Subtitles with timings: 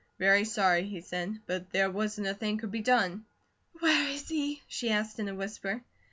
[0.17, 3.23] "Very sorry," he said, "but there wasn't a thing could be done."
[3.81, 5.83] "Where is he?" she asked in a whisper.